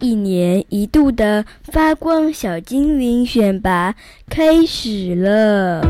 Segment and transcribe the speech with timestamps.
[0.00, 3.94] 一年一度的发光小精灵选拔
[4.30, 5.86] 开始了。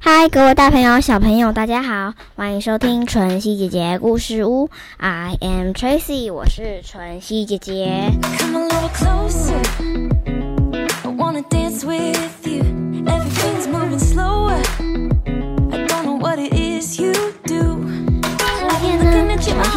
[0.00, 4.68] 嗨，各位大朋友、小朋友，大家好，欢迎收听晨曦姐姐故事屋。
[4.96, 8.10] I am Tracy，我是晨曦姐姐。
[8.38, 8.70] Come a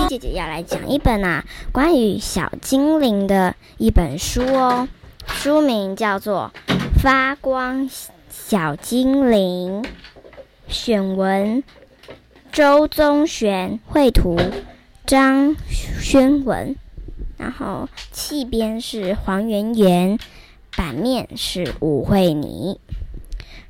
[0.07, 1.43] 姐姐要来讲一本啊
[1.73, 4.87] 关于小精灵的一本书哦，
[5.27, 6.53] 书名叫做
[7.01, 7.89] 《发光
[8.29, 9.83] 小精灵》，
[10.69, 11.61] 选文
[12.53, 14.39] 周宗玄，绘图
[15.05, 16.77] 张轩文，
[17.35, 20.17] 然后气编是黄圆圆，
[20.77, 22.79] 版面是吴慧妮。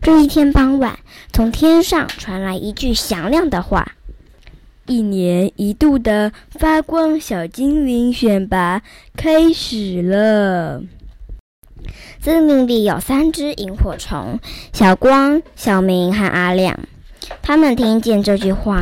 [0.03, 0.99] 这一天傍晚，
[1.33, 3.96] 从天上传来一句响亮的话。
[4.87, 8.81] 一年一度的发光小精灵选拔
[9.17, 10.81] 开始了。
[12.21, 14.39] 森林里有三只萤火虫：
[14.71, 16.79] 小光、小明和阿亮。
[17.41, 18.79] 他们听见这句话，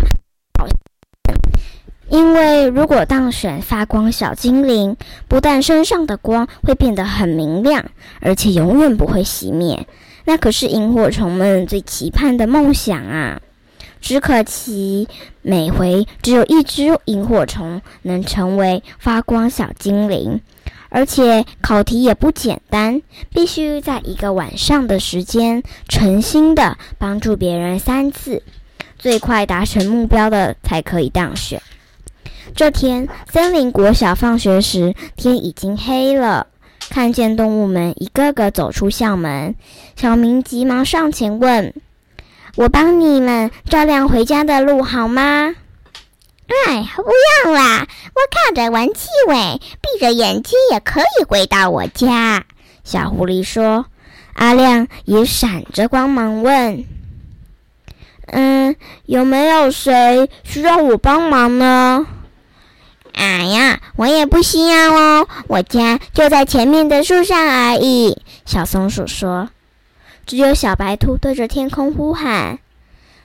[2.10, 4.96] 因为如果当选发光小精灵，
[5.28, 7.84] 不但身上的光会变得很明亮，
[8.22, 9.88] 而且永远不会熄灭。
[10.26, 13.42] 那可是萤火虫们最期盼的梦想啊！
[14.06, 15.08] 只可惜，
[15.42, 20.40] 每回只有一只萤火虫能成为发光小精灵，
[20.90, 28.44] 而且考题也不简单，必须在一个晚上的时间，诚心的帮助别人三次，
[29.00, 31.60] 最快达成目标的才可以当选。
[32.56, 36.46] 这天，森林国小放学时，天已经黑了。
[36.92, 39.56] 看见动物们一个个走出校门，
[39.96, 41.74] 小明急忙上前问。
[42.56, 45.56] 我帮你们照亮回家的路，好吗？
[46.48, 47.12] 哎，不
[47.46, 52.46] 用啦，我靠着闻气味，闭着眼睛也可以回到我家。
[52.84, 53.86] 小狐狸说。
[54.38, 56.84] 阿亮也闪着光芒问
[58.28, 62.06] ：“嗯，有没有谁需要我帮忙呢？”
[63.16, 68.22] 哎呀，我也不需要哦，我家就在前面的树上而已。
[68.46, 69.48] 小松鼠说。
[70.26, 72.58] 只有小白兔对着天空呼喊：“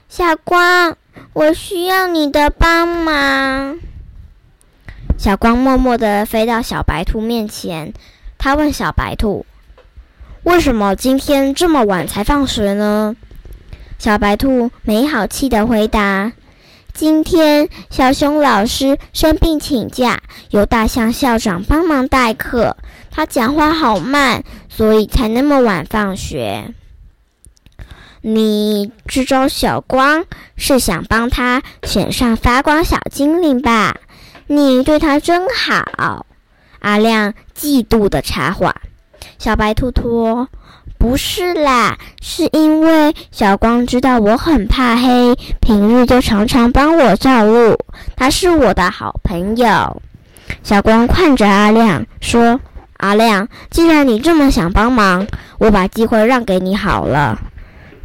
[0.07, 0.95] 小光，
[1.33, 3.79] 我需要你的帮忙。”
[5.17, 7.93] 小光默默地飞到小白兔面前，
[8.37, 9.45] 他问小白兔
[10.43, 13.15] ：“为什么今天这么晚才放学呢？”
[13.97, 16.31] 小白兔没好气地回答
[16.93, 22.77] ：“今天小熊老师生病请假，由大象校长帮忙代课。
[23.11, 26.73] 他讲话好慢，所以才那么晚放学。”
[28.21, 30.23] 你去找小光
[30.55, 33.95] 是想帮他选上发光小精灵吧？
[34.47, 36.25] 你对他真好。
[36.79, 38.75] 阿亮嫉妒的插话。
[39.39, 40.47] 小白兔兔
[40.99, 47.77] ：“不是啦，是因为小光知道我很怕黑，平日就常常帮我照路，
[48.15, 50.01] 他是我的好朋友。”
[50.61, 52.59] 小光看着阿亮说
[52.97, 55.25] ：“阿亮，既然你这么想帮忙，
[55.57, 57.39] 我把机会让给你好了。”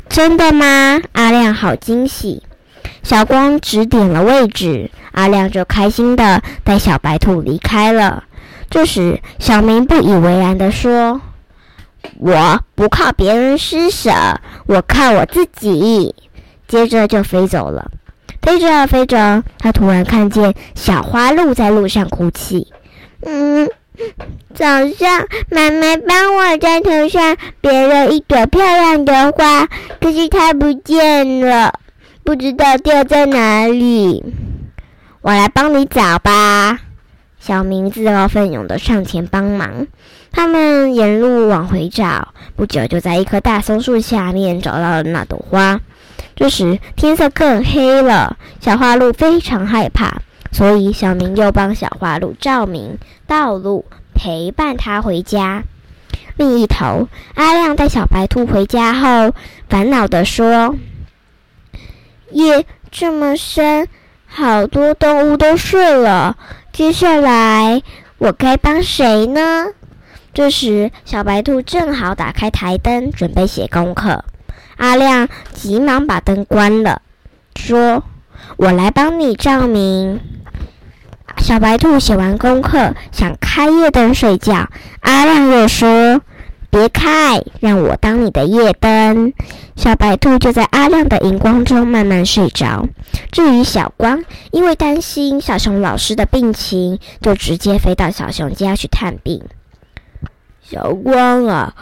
[0.08, 1.00] 真的吗？
[1.12, 2.42] 阿亮好惊喜。
[3.02, 8.24] 小光指点了位置，阿亮就开心的带小白兔离开了。
[8.68, 11.20] 这时，小明不以为然的说
[12.18, 14.10] ：“我不靠别人施舍，
[14.66, 16.14] 我靠我自己。”
[16.66, 17.90] 接着就飞走了。
[18.42, 22.66] 飞着飞着，他突然看见小花鹿在路上哭泣。
[23.22, 23.68] 嗯。
[24.54, 29.66] 早上，妈妈帮我在头上别了一朵漂亮的花，
[30.00, 31.72] 可是它不见了，
[32.24, 34.24] 不知道掉在哪里。
[35.22, 36.78] 我来帮你找吧。
[37.38, 39.86] 小明自告奋勇的上前帮忙。
[40.32, 45.80] 他们沿路往回找，不久就在一棵大松树下面找到了那朵花。
[46.34, 50.20] 这时天色更黑了，小花鹿非常害怕。
[50.56, 55.64] 所以，小明又帮小花鹿照明道路，陪伴它回家。
[56.38, 59.34] 另一头，阿亮带小白兔回家后，
[59.68, 60.74] 烦恼地说
[62.32, 63.86] ：“夜这么深，
[64.26, 66.38] 好多动物都睡了，
[66.72, 67.82] 接下来
[68.16, 69.66] 我该帮谁呢？”
[70.32, 74.24] 这时，小白兔正好打开台灯，准备写功课。
[74.78, 77.02] 阿亮急忙把灯关了，
[77.56, 78.04] 说
[78.56, 80.18] ：“我来帮你照明。”
[81.38, 84.68] 小白兔写完功课，想开夜灯睡觉。
[85.00, 86.20] 阿亮又说
[86.70, 89.32] ：“别开，让我当你的夜灯。
[89.76, 92.88] 小白兔就在阿亮的荧光中慢慢睡着。
[93.30, 99.40] 至于小光，因为担心小熊老师的病情，就直接飞到小熊家去探病。
[100.62, 101.74] 小光啊，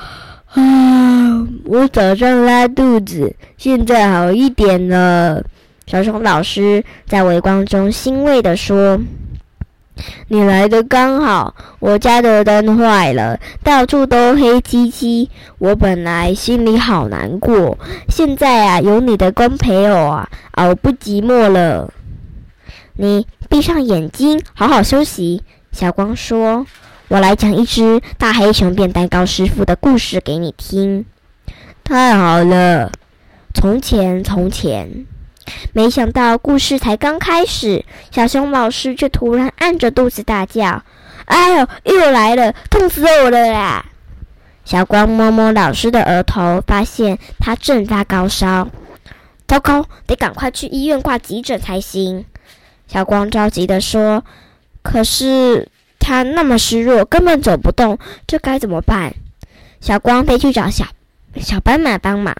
[0.52, 5.42] 啊，我早上拉肚子，现在好一点了。
[5.86, 9.00] 小熊老师在微光中欣慰地说。
[10.28, 15.30] 你来的刚好，我家的灯坏了，到处都黑漆漆。
[15.58, 21.92] 我本来心里好难过，现在啊，有你的光陪我啊，熬不寂寞了。
[22.96, 25.42] 你闭上眼睛，好好休息。
[25.72, 26.66] 小光说
[27.08, 31.04] ：“我来讲一只大黑熊变蛋糕师傅的故事给你听。”
[31.84, 32.90] 太好了。
[33.52, 35.06] 从前，从前。
[35.74, 40.82] 没想到故事才刚开始，小熊老师却突然按着肚子大叫
[41.24, 43.86] ：“哎呦，又来了，痛死我了啦！”
[44.62, 48.68] 小光摸摸老师的额头，发现他正发高烧。
[49.46, 52.26] 糟糕，得赶快去医院挂急诊才行。
[52.86, 54.22] 小光着急地说
[54.84, 59.14] ：“可是他那么虚弱，根本走不动，这该怎么办？”
[59.80, 60.84] 小光飞去找小
[61.40, 62.36] 小斑马帮忙。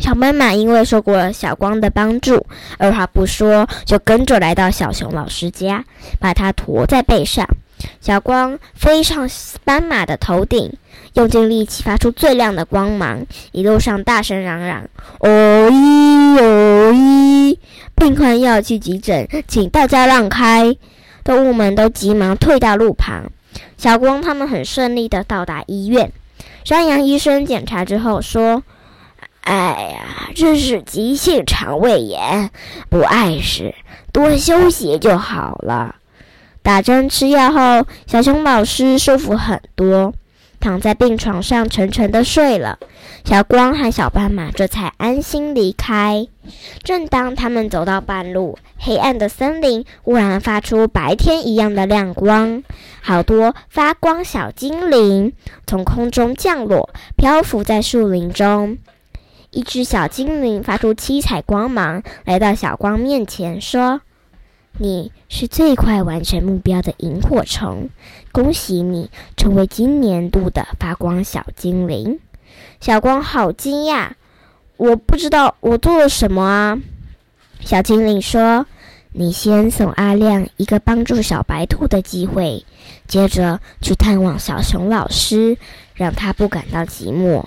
[0.00, 2.46] 小斑马因为受过小光的帮助，
[2.78, 5.84] 二话不说就跟着来到小熊老师家，
[6.18, 7.46] 把它驮在背上。
[8.00, 9.28] 小光飞上
[9.64, 10.72] 斑马的头顶，
[11.14, 14.88] 用尽力气发出最亮的光芒，一路上大声嚷嚷
[15.20, 17.58] ：“哦咦哦咦！
[17.94, 20.76] 病患要去急诊，请大家让开！”
[21.22, 23.30] 动物们都急忙退到路旁。
[23.76, 26.10] 小光他们很顺利的到达医院。
[26.64, 28.62] 山羊医生检查之后说。
[29.48, 32.50] 哎呀，这是急性肠胃炎，
[32.90, 33.74] 不碍事，
[34.12, 35.94] 多休息就好了。
[36.62, 40.12] 打针吃药后，小熊老师舒服很多，
[40.60, 42.78] 躺在病床上沉沉的睡了。
[43.24, 46.26] 小光和小斑马这才安心离开。
[46.82, 52.62] 正当他们走到半路，黑暗的森林忽然发出白天一样的亮光，
[53.00, 55.32] 好多发光小精灵
[55.66, 58.76] 从空中降落，漂浮在树林中。
[59.50, 64.02] 一只小精灵发出七彩光芒，来到小光面前，说
[64.76, 67.88] ：“你是最快完成目标的萤火虫，
[68.30, 72.20] 恭喜你成为今年度的发光小精灵。”
[72.78, 74.10] 小光好惊讶，
[74.76, 76.78] 我不知道我做了什么啊！
[77.60, 78.66] 小精灵说
[79.12, 82.64] ：“你先送阿亮一个帮助小白兔的机会，
[83.06, 85.56] 接着去探望小熊老师，
[85.94, 87.46] 让他不感到寂寞。”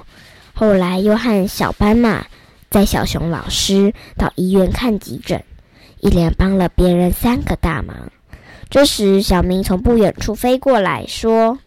[0.53, 2.25] 后来又和小斑马
[2.69, 5.44] 载小熊老师到医院看急诊，
[6.00, 8.12] 一连帮了别人三个大忙。
[8.69, 11.59] 这时，小明从不远处飞过来，说：“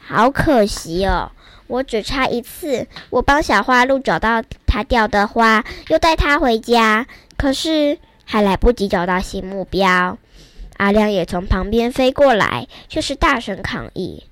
[0.00, 1.32] 好可惜哦，
[1.66, 7.06] 我只差一次，我帮小花鹿找到它掉的花，又带它回家，
[7.36, 10.16] 可是还来不及找到新目标。”
[10.78, 14.24] 阿亮也从旁边飞过来，却是大声抗议。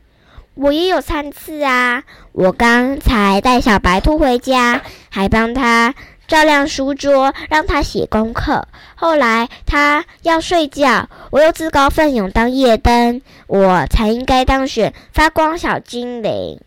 [0.61, 2.03] 我也有三次啊！
[2.33, 5.95] 我刚才带小白兔回家，还帮他
[6.27, 8.67] 照亮书桌，让他写功课。
[8.97, 16.61] 后来他要睡觉，我又自告奋勇当夜灯，我才应该当选发光小精灵。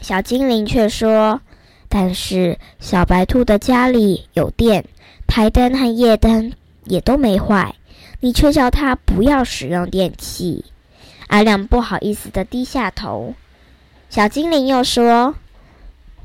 [0.00, 1.40] 小精灵却说
[1.90, 4.84] ：“但是小白兔的家里有电，
[5.26, 6.52] 台灯和夜灯
[6.84, 7.74] 也都没坏，
[8.20, 10.64] 你却叫他不要使用电器。”
[11.28, 13.34] 阿亮不好意思的低下头。
[14.10, 15.34] 小精灵又说：“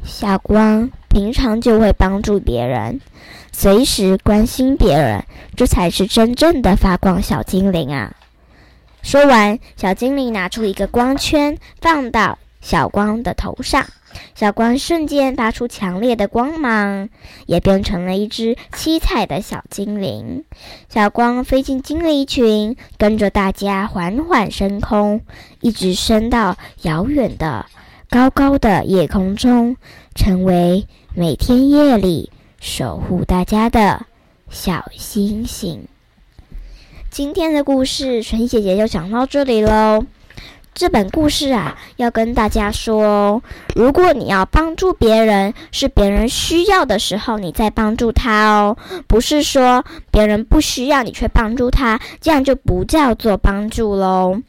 [0.03, 2.99] 小光平常就会帮助别人，
[3.51, 5.23] 随时关心别人，
[5.55, 8.15] 这才是真正的发光小精灵啊！”
[9.03, 13.85] 说完，小精灵拿出一个光圈，放到小光的头上。
[14.35, 17.09] 小光瞬间发出强烈的光芒，
[17.45, 20.43] 也变成了一只七彩的小精灵。
[20.89, 25.21] 小光飞进精灵群，跟着大家缓缓升空，
[25.61, 27.65] 一直升到遥远的、
[28.09, 29.77] 高高的夜空中，
[30.15, 34.05] 成为每天夜里守护大家的
[34.49, 35.87] 小星星。
[37.09, 40.05] 今天的故事，纯姐姐就讲到这里喽。
[40.73, 43.41] 这本故事啊，要跟大家说哦：
[43.75, 48.75] 如果你要帮助别人，是别人需要的时候，你再帮助他哦，
[49.07, 54.41] 不是说别人不需要你却帮助他，这样就不叫做帮助喽。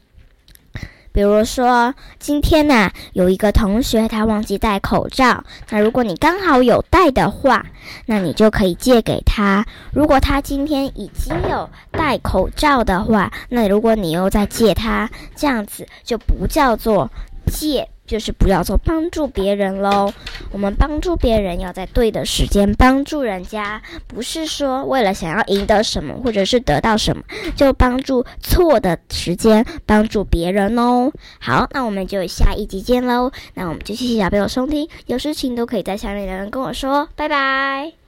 [1.15, 7.65] 比如说，今天呢，有一个同学他忘记戴口罩，那如果你刚好有戴的话，
[8.05, 9.65] 那你就可以借给他。
[9.93, 17.09] 如果他今天已经有戴口罩的话，那如果你又再借他，这样子就不叫做
[17.45, 20.11] 借就是不要做帮助别人喽。
[20.51, 27.23] 我们帮助别人要在对的时间帮助人家，不是说为了想要赢得什么或者是得到什么
[27.55, 31.11] 就帮助错的时间帮助别人哦。
[31.39, 33.31] 好，那我们就下一集见喽。
[33.55, 38.04] 那我们就谢谢小朋友收听，有事情都可以在下面留言跟我说，拜拜。